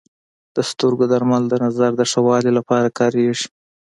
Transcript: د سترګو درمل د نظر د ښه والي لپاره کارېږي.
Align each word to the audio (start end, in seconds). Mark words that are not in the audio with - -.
د 0.55 0.57
سترګو 0.69 1.05
درمل 1.13 1.43
د 1.49 1.53
نظر 1.65 1.91
د 1.97 2.01
ښه 2.11 2.19
والي 2.27 2.51
لپاره 2.57 2.95
کارېږي. 2.99 3.47